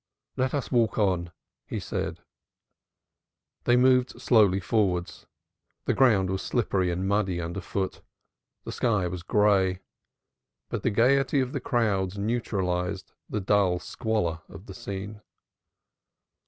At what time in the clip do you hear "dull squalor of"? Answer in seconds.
13.41-14.65